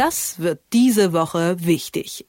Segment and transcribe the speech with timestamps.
[0.00, 2.24] Das wird diese Woche wichtig.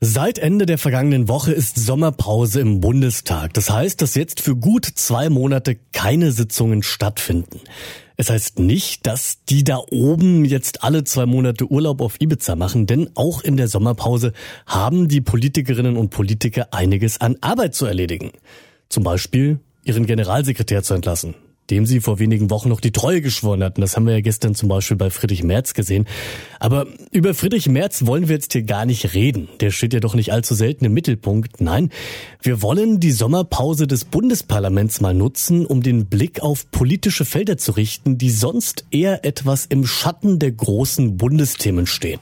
[0.00, 3.52] Seit Ende der vergangenen Woche ist Sommerpause im Bundestag.
[3.52, 7.60] Das heißt, dass jetzt für gut zwei Monate keine Sitzungen stattfinden.
[8.16, 12.86] Es heißt nicht, dass die da oben jetzt alle zwei Monate Urlaub auf Ibiza machen,
[12.86, 14.32] denn auch in der Sommerpause
[14.64, 18.32] haben die Politikerinnen und Politiker einiges an Arbeit zu erledigen.
[18.88, 21.34] Zum Beispiel ihren Generalsekretär zu entlassen
[21.70, 23.80] dem sie vor wenigen Wochen noch die Treue geschworen hatten.
[23.80, 26.06] Das haben wir ja gestern zum Beispiel bei Friedrich Merz gesehen.
[26.60, 29.48] Aber über Friedrich Merz wollen wir jetzt hier gar nicht reden.
[29.60, 31.60] Der steht ja doch nicht allzu selten im Mittelpunkt.
[31.60, 31.90] Nein,
[32.42, 37.72] wir wollen die Sommerpause des Bundesparlaments mal nutzen, um den Blick auf politische Felder zu
[37.72, 42.20] richten, die sonst eher etwas im Schatten der großen Bundesthemen stehen.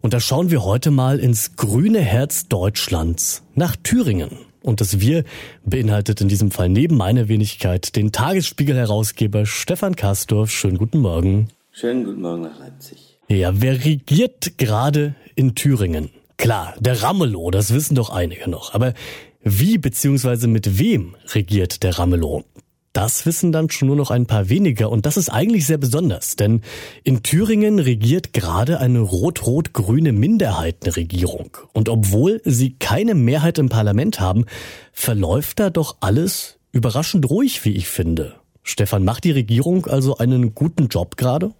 [0.00, 4.49] Und da schauen wir heute mal ins grüne Herz Deutschlands, nach Thüringen.
[4.62, 5.24] Und das Wir
[5.64, 10.50] beinhaltet in diesem Fall neben meiner Wenigkeit den Tagesspiegel-Herausgeber Stefan Kastorf.
[10.50, 11.48] Schönen guten Morgen.
[11.72, 13.18] Schönen guten Morgen nach Leipzig.
[13.28, 16.10] Ja, wer regiert gerade in Thüringen?
[16.36, 18.74] Klar, der Ramelow, das wissen doch einige noch.
[18.74, 18.94] Aber
[19.42, 20.46] wie bzw.
[20.46, 22.44] mit wem regiert der Ramelow?
[22.92, 26.34] Das wissen dann schon nur noch ein paar weniger und das ist eigentlich sehr besonders,
[26.34, 26.62] denn
[27.04, 34.44] in Thüringen regiert gerade eine rot-rot-grüne Minderheitenregierung und obwohl sie keine Mehrheit im Parlament haben,
[34.92, 38.34] verläuft da doch alles überraschend ruhig, wie ich finde.
[38.64, 41.52] Stefan, macht die Regierung also einen guten Job gerade?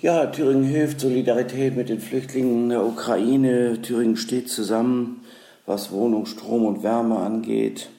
[0.00, 3.80] Ja, Thüringen hilft, Solidarität mit den Flüchtlingen der Ukraine.
[3.82, 5.20] Thüringen steht zusammen,
[5.66, 7.90] was Wohnung, Strom und Wärme angeht.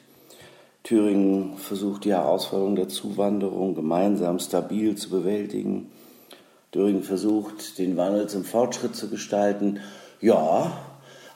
[0.82, 5.90] Thüringen versucht die Herausforderung der Zuwanderung gemeinsam stabil zu bewältigen.
[6.72, 9.78] Thüringen versucht, den Wandel zum Fortschritt zu gestalten.
[10.20, 10.72] Ja,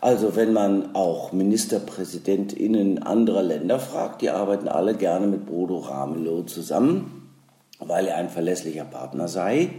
[0.01, 6.43] also wenn man auch Ministerpräsidentinnen anderer Länder fragt, die arbeiten alle gerne mit Bodo Ramelow
[6.43, 7.31] zusammen,
[7.79, 9.71] weil er ein verlässlicher Partner sei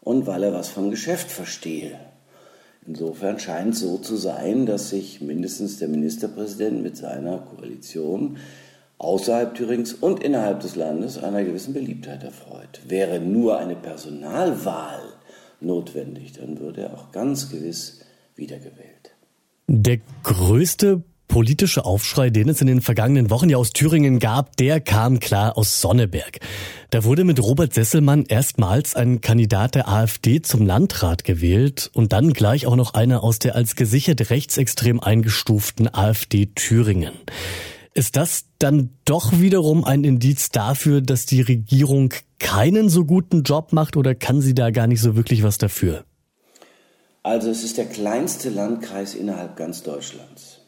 [0.00, 1.98] und weil er was vom Geschäft verstehe.
[2.86, 8.36] Insofern scheint es so zu sein, dass sich mindestens der Ministerpräsident mit seiner Koalition
[8.98, 12.80] außerhalb Thürings und innerhalb des Landes einer gewissen Beliebtheit erfreut.
[12.86, 15.02] Wäre nur eine Personalwahl
[15.60, 18.00] notwendig, dann würde er auch ganz gewiss
[18.36, 19.14] wiedergewählt.
[19.68, 24.80] Der größte politische Aufschrei, den es in den vergangenen Wochen ja aus Thüringen gab, der
[24.80, 26.38] kam klar aus Sonneberg.
[26.90, 32.32] Da wurde mit Robert Sesselmann erstmals ein Kandidat der AfD zum Landrat gewählt und dann
[32.32, 37.12] gleich auch noch einer aus der als gesichert rechtsextrem eingestuften AfD Thüringen.
[37.96, 43.72] Ist das dann doch wiederum ein Indiz dafür, dass die Regierung keinen so guten Job
[43.72, 46.04] macht oder kann sie da gar nicht so wirklich was dafür?
[47.22, 50.60] Also es ist der kleinste Landkreis innerhalb ganz Deutschlands.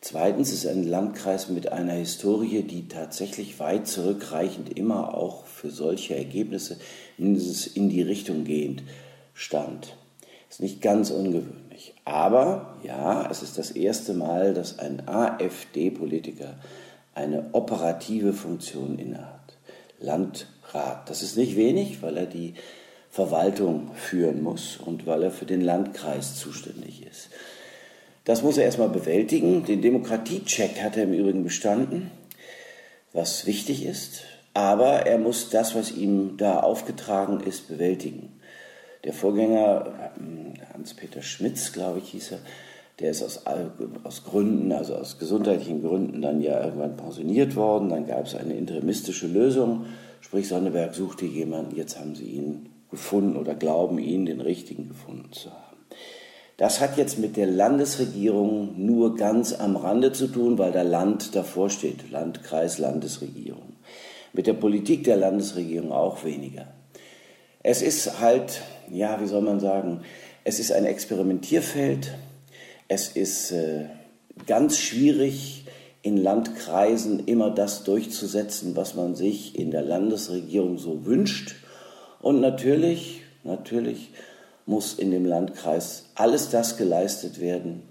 [0.00, 6.14] Zweitens ist ein Landkreis mit einer Historie, die tatsächlich weit zurückreichend immer auch für solche
[6.14, 6.78] Ergebnisse
[7.18, 8.84] mindestens in die Richtung gehend
[9.34, 9.96] stand.
[10.52, 11.94] Ist nicht ganz ungewöhnlich.
[12.04, 16.56] Aber ja, es ist das erste Mal, dass ein AfD-Politiker
[17.14, 19.56] eine operative Funktion innehat.
[19.98, 21.08] Landrat.
[21.08, 22.52] Das ist nicht wenig, weil er die
[23.08, 27.30] Verwaltung führen muss und weil er für den Landkreis zuständig ist.
[28.26, 29.64] Das muss er erstmal bewältigen.
[29.64, 32.10] Den Demokratiecheck hat er im Übrigen bestanden,
[33.14, 34.24] was wichtig ist.
[34.52, 38.38] Aber er muss das, was ihm da aufgetragen ist, bewältigen.
[39.04, 42.38] Der Vorgänger, ähm, Hans-Peter Schmitz, glaube ich, hieß er,
[43.00, 43.42] der ist aus,
[44.04, 47.88] aus Gründen, also aus gesundheitlichen Gründen dann ja irgendwann pensioniert worden.
[47.88, 49.86] Dann gab es eine interimistische Lösung,
[50.20, 55.32] sprich Sonneberg suchte jemanden, jetzt haben sie ihn gefunden oder glauben ihn, den richtigen gefunden
[55.32, 55.78] zu haben.
[56.58, 61.34] Das hat jetzt mit der Landesregierung nur ganz am Rande zu tun, weil der Land
[61.34, 63.72] davor steht, Landkreis, Landesregierung.
[64.32, 66.68] Mit der Politik der Landesregierung auch weniger.
[67.62, 70.02] Es ist halt, ja, wie soll man sagen,
[70.44, 72.14] es ist ein Experimentierfeld.
[72.88, 73.86] Es ist äh,
[74.46, 75.64] ganz schwierig,
[76.02, 81.54] in Landkreisen immer das durchzusetzen, was man sich in der Landesregierung so wünscht.
[82.20, 84.10] Und natürlich, natürlich
[84.66, 87.82] muss in dem Landkreis alles das geleistet werden,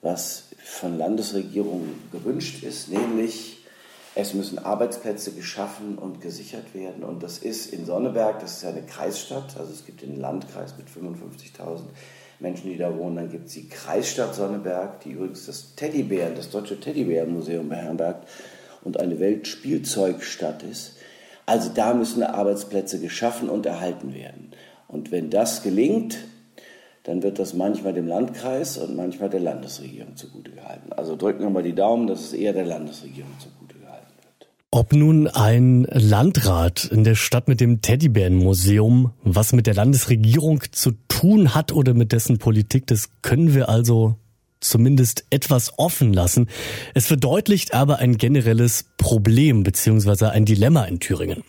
[0.00, 3.57] was von Landesregierungen gewünscht ist, nämlich
[4.18, 7.04] es müssen Arbeitsplätze geschaffen und gesichert werden.
[7.04, 10.88] Und das ist in Sonneberg, das ist eine Kreisstadt, also es gibt den Landkreis mit
[10.88, 11.82] 55.000
[12.40, 13.14] Menschen, die da wohnen.
[13.14, 18.28] Dann gibt es die Kreisstadt Sonneberg, die übrigens das Teddybären, das Deutsche Teddybärenmuseum beherbergt
[18.82, 20.96] und eine Weltspielzeugstadt ist.
[21.46, 24.50] Also da müssen Arbeitsplätze geschaffen und erhalten werden.
[24.88, 26.18] Und wenn das gelingt,
[27.04, 30.92] dann wird das manchmal dem Landkreis und manchmal der Landesregierung zugute gehalten.
[30.92, 33.67] Also drücken wir mal die Daumen, dass es eher der Landesregierung zugute
[34.78, 40.92] ob nun ein Landrat in der Stadt mit dem Teddybärenmuseum was mit der Landesregierung zu
[41.08, 44.14] tun hat oder mit dessen Politik, das können wir also
[44.60, 46.48] zumindest etwas offen lassen.
[46.94, 51.44] Es verdeutlicht aber ein generelles Problem beziehungsweise ein Dilemma in Thüringen.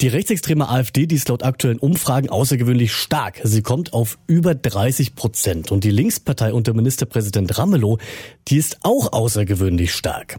[0.00, 3.40] Die rechtsextreme AfD, die ist laut aktuellen Umfragen außergewöhnlich stark.
[3.42, 5.70] Sie kommt auf über 30 Prozent.
[5.70, 7.98] Und die Linkspartei unter Ministerpräsident Ramelow,
[8.48, 10.38] die ist auch außergewöhnlich stark.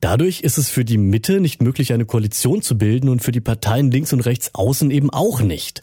[0.00, 3.40] Dadurch ist es für die Mitte nicht möglich, eine Koalition zu bilden und für die
[3.40, 5.80] Parteien links und rechts außen eben auch nicht.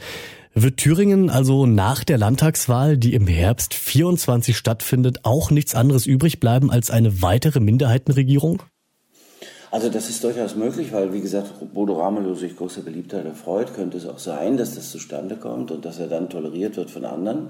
[0.56, 6.40] Wird Thüringen also nach der Landtagswahl, die im Herbst 24 stattfindet, auch nichts anderes übrig
[6.40, 8.62] bleiben als eine weitere Minderheitenregierung?
[9.72, 13.98] Also das ist durchaus möglich, weil wie gesagt, Bodo Ramelow sich großer Beliebtheit erfreut, könnte
[13.98, 17.50] es auch sein, dass das zustande kommt und dass er dann toleriert wird von anderen.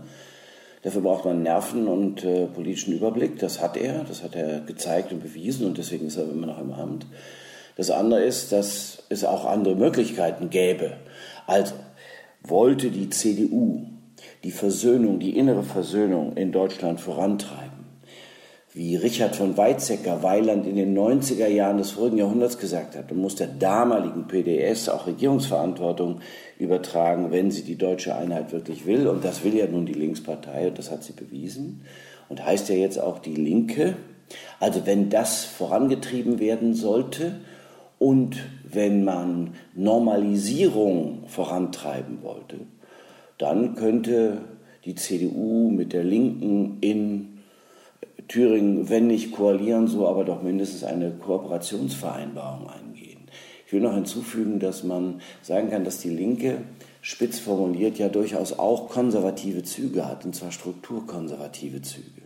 [0.84, 3.38] Dafür braucht man Nerven und äh, politischen Überblick.
[3.40, 6.62] Das hat er, das hat er gezeigt und bewiesen und deswegen ist er immer noch
[6.62, 7.06] im Amt.
[7.76, 10.94] Das andere ist, dass es auch andere Möglichkeiten gäbe.
[11.48, 11.74] Also,
[12.44, 13.86] wollte die CDU
[14.44, 17.84] die Versöhnung, die innere Versöhnung in Deutschland vorantreiben,
[18.74, 23.20] wie Richard von Weizsäcker Weiland in den 90er Jahren des vorigen Jahrhunderts gesagt hat, und
[23.20, 26.22] muss der damaligen PDS auch Regierungsverantwortung
[26.58, 29.08] übertragen, wenn sie die deutsche Einheit wirklich will.
[29.08, 31.86] Und das will ja nun die Linkspartei und das hat sie bewiesen.
[32.30, 33.96] Und heißt ja jetzt auch die Linke.
[34.60, 37.36] Also wenn das vorangetrieben werden sollte,
[38.04, 42.58] und wenn man Normalisierung vorantreiben wollte,
[43.38, 44.40] dann könnte
[44.84, 47.38] die CDU mit der Linken in
[48.28, 53.22] Thüringen, wenn nicht koalieren, so aber doch mindestens eine Kooperationsvereinbarung eingehen.
[53.66, 56.58] Ich will noch hinzufügen, dass man sagen kann, dass die Linke
[57.00, 62.23] spitz formuliert ja durchaus auch konservative Züge hat, und zwar strukturkonservative Züge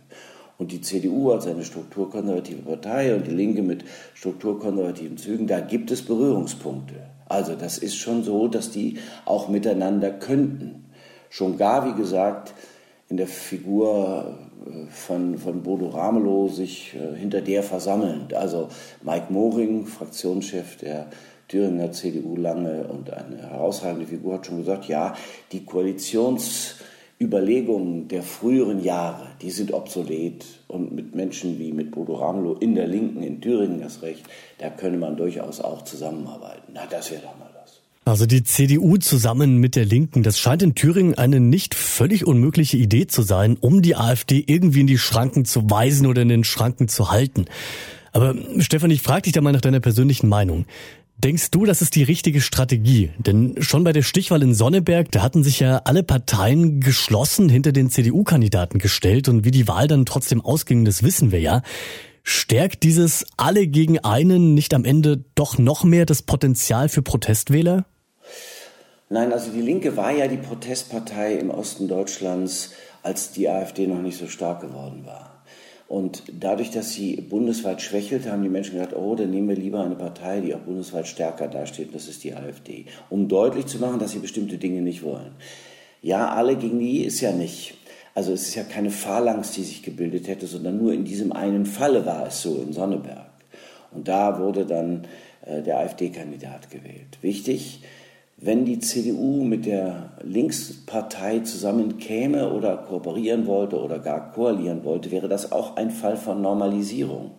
[0.58, 3.84] und die CDU als eine strukturkonservative Partei und die Linke mit
[4.14, 6.96] strukturkonservativen Zügen, da gibt es Berührungspunkte.
[7.26, 10.86] Also das ist schon so, dass die auch miteinander könnten.
[11.30, 12.54] Schon gar, wie gesagt,
[13.08, 14.34] in der Figur
[14.66, 18.28] äh, von, von Bodo Ramelow sich äh, hinter der versammeln.
[18.34, 18.68] Also
[19.02, 21.06] Mike Moring, Fraktionschef der
[21.48, 25.14] Thüringer CDU lange und eine herausragende Figur, hat schon gesagt, ja,
[25.52, 26.74] die Koalitions-
[27.20, 32.76] Überlegungen der früheren Jahre, die sind obsolet und mit Menschen wie mit Bodo Ramelow in
[32.76, 34.24] der Linken in Thüringen das Recht,
[34.58, 36.72] da könne man durchaus auch zusammenarbeiten.
[36.74, 37.80] Na, das wäre doch mal was.
[38.04, 42.76] Also die CDU zusammen mit der Linken, das scheint in Thüringen eine nicht völlig unmögliche
[42.76, 46.44] Idee zu sein, um die AfD irgendwie in die Schranken zu weisen oder in den
[46.44, 47.46] Schranken zu halten.
[48.12, 50.66] Aber Stefan, ich frage dich da mal nach deiner persönlichen Meinung.
[51.18, 53.10] Denkst du, das ist die richtige Strategie?
[53.18, 57.72] Denn schon bei der Stichwahl in Sonneberg, da hatten sich ja alle Parteien geschlossen hinter
[57.72, 61.62] den CDU-Kandidaten gestellt und wie die Wahl dann trotzdem ausging, das wissen wir ja.
[62.22, 67.84] Stärkt dieses alle gegen einen nicht am Ende doch noch mehr das Potenzial für Protestwähler?
[69.08, 74.02] Nein, also die Linke war ja die Protestpartei im Osten Deutschlands, als die AfD noch
[74.02, 75.37] nicht so stark geworden war.
[75.88, 79.82] Und dadurch, dass sie bundesweit schwächelte, haben die Menschen gedacht, oh, dann nehmen wir lieber
[79.82, 83.98] eine Partei, die auch bundesweit stärker dasteht, das ist die AfD, um deutlich zu machen,
[83.98, 85.32] dass sie bestimmte Dinge nicht wollen.
[86.02, 87.74] Ja, alle gegen die ist ja nicht.
[88.14, 91.64] Also es ist ja keine Phalanx, die sich gebildet hätte, sondern nur in diesem einen
[91.64, 93.30] Falle war es so in Sonneberg.
[93.90, 95.06] Und da wurde dann
[95.46, 97.18] äh, der AfD-Kandidat gewählt.
[97.22, 97.80] Wichtig,
[98.40, 105.28] wenn die CDU mit der Linkspartei zusammenkäme oder kooperieren wollte oder gar koalieren wollte, wäre
[105.28, 107.32] das auch ein Fall von Normalisierung.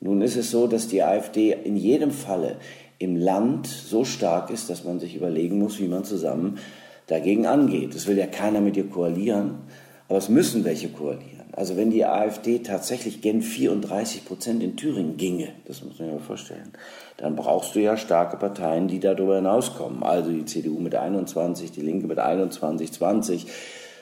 [0.00, 2.56] Nun ist es so, dass die AfD in jedem Falle
[2.98, 6.58] im Land so stark ist, dass man sich überlegen muss, wie man zusammen
[7.06, 7.94] dagegen angeht.
[7.94, 9.60] Es will ja keiner mit ihr koalieren,
[10.08, 11.35] aber es müssen welche koalieren.
[11.56, 16.18] Also wenn die AfD tatsächlich gen 34 Prozent in Thüringen ginge, das muss man sich
[16.18, 16.72] mal vorstellen,
[17.16, 20.02] dann brauchst du ja starke Parteien, die darüber hinauskommen.
[20.02, 23.46] Also die CDU mit 21, die Linke mit 21, 20.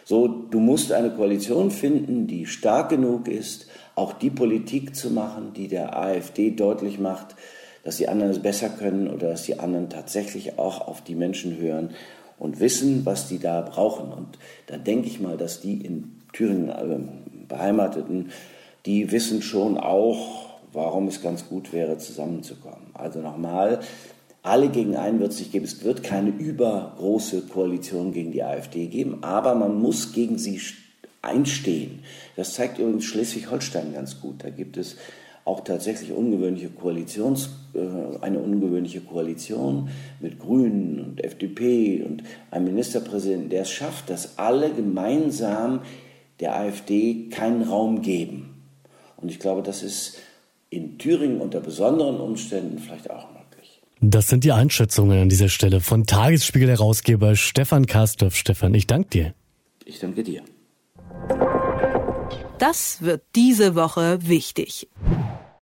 [0.05, 5.53] So, du musst eine Koalition finden, die stark genug ist, auch die Politik zu machen,
[5.55, 7.37] die der AfD deutlich macht,
[7.85, 11.57] dass die anderen es besser können oder dass die anderen tatsächlich auch auf die Menschen
[11.57, 11.95] hören
[12.39, 14.13] und wissen, was die da brauchen.
[14.13, 18.31] Und da denke ich mal, dass die in Thüringen äh, Beheimateten,
[18.87, 22.89] die wissen schon auch, warum es ganz gut wäre, zusammenzukommen.
[22.95, 23.81] Also nochmal,
[24.43, 25.65] alle gegen einen wird es nicht geben.
[25.65, 30.61] Es wird keine übergroße Koalition gegen die AfD geben, aber man muss gegen sie
[31.23, 32.01] einstehen.
[32.37, 34.45] Das zeigt übrigens Schleswig-Holstein ganz gut.
[34.45, 34.97] Da gibt es
[35.45, 37.79] auch tatsächlich ungewöhnliche Koalitions, äh,
[38.23, 44.73] eine ungewöhnliche Koalition mit Grünen und FDP und einem Ministerpräsidenten, der es schafft, dass alle
[44.73, 45.81] gemeinsam
[46.41, 48.63] der AfD keinen Raum geben.
[49.17, 50.19] Und ich glaube, das ist
[50.71, 53.81] in Thüringen unter besonderen Umständen vielleicht auch möglich.
[54.01, 58.35] Das sind die Einschätzungen an dieser Stelle von Tagesspiegel-Herausgeber Stefan Karsdorf.
[58.35, 59.35] Stefan, ich danke dir.
[59.85, 60.43] Ich danke dir.
[62.59, 64.89] Das wird diese Woche wichtig.